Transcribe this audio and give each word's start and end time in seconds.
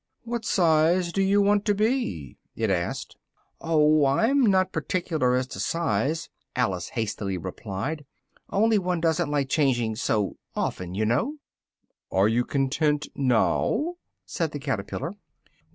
"What 0.23 0.45
size 0.45 1.13
do 1.13 1.21
you 1.21 1.43
want 1.43 1.63
to 1.65 1.75
be?" 1.75 2.39
it 2.55 2.71
asked. 2.71 3.17
"Oh, 3.59 4.07
I'm 4.07 4.47
not 4.47 4.71
particular 4.71 5.35
as 5.35 5.45
to 5.49 5.59
size," 5.59 6.27
Alice 6.55 6.89
hastily 6.89 7.37
replied, 7.37 8.05
"only 8.49 8.79
one 8.79 8.99
doesn't 8.99 9.29
like 9.29 9.49
changing 9.49 9.95
so 9.95 10.37
often, 10.55 10.95
you 10.95 11.05
know." 11.05 11.37
"Are 12.11 12.27
you 12.27 12.43
content 12.45 13.09
now?" 13.15 13.97
said 14.25 14.53
the 14.53 14.59
caterpillar. 14.59 15.13